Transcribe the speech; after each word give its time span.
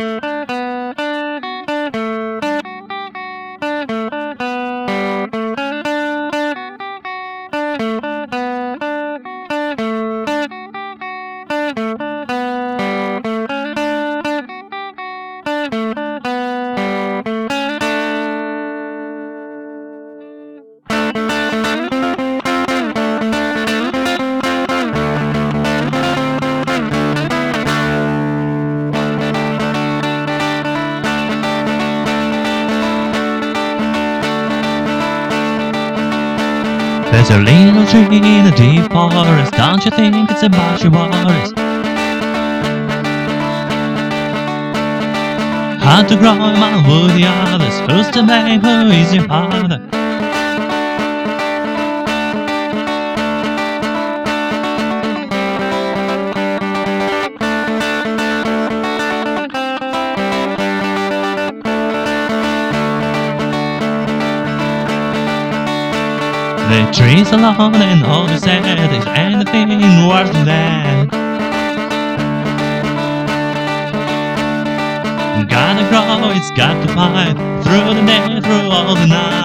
Thank 0.00 0.24
you. 0.24 0.29
There's 37.12 37.30
a 37.30 37.38
little 37.38 37.84
tree 37.86 38.18
in 38.18 38.44
the 38.44 38.54
deep 38.56 38.90
forest. 38.92 39.52
Don't 39.54 39.84
you 39.84 39.90
think 39.90 40.30
it's 40.30 40.42
about 40.42 40.80
your 40.82 40.92
worries? 40.92 41.52
Hard 45.82 46.08
to 46.08 46.16
grow 46.16 46.32
among 46.32 46.86
woody 46.86 47.24
others. 47.26 47.80
Who's 47.90 48.08
to 48.12 48.22
blame? 48.22 48.60
Who 48.60 48.90
is 48.90 49.12
your 49.12 49.26
father? 49.26 49.99
The 66.70 66.88
trees 66.92 67.32
alone 67.32 67.74
and 67.74 68.06
all 68.06 68.28
the 68.28 68.38
sad 68.38 68.92
is 68.92 69.04
anything 69.06 70.06
worse 70.06 70.30
than 70.30 70.46
that. 70.46 71.10
Gotta 75.50 75.82
grow, 75.90 76.30
it's 76.30 76.52
got 76.52 76.80
to 76.86 76.94
fight 76.94 77.34
through 77.64 77.94
the 77.94 78.06
day, 78.06 78.40
through 78.40 78.70
all 78.70 78.94
the 78.94 79.06
night. 79.06 79.39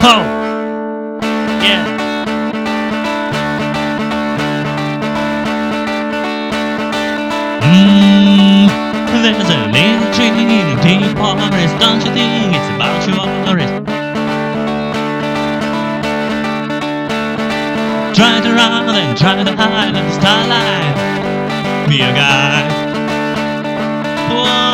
Oh! 0.00 0.22
Yeah! 1.60 1.84
Mmm, 7.62 8.68
there's 9.22 9.50
a 9.50 9.66
little 9.74 10.08
tree 10.14 10.28
in 10.28 10.46
the 10.70 10.82
deep 10.82 11.18
forest. 11.18 11.74
Don't 11.80 11.98
you 12.04 12.12
think 12.12 12.54
it's 12.54 12.68
about 12.76 13.06
your 13.08 13.26
worries? 13.44 13.72
Try 18.16 18.40
to 18.40 18.50
run 18.54 18.88
and 18.94 19.18
try 19.18 19.42
to 19.42 19.56
hide 19.56 19.96
at 19.96 20.04
the 20.04 20.12
starlight. 20.20 21.88
Be 21.88 22.02
a 22.02 22.12
guy. 22.12 22.62
Whoa. 24.30 24.67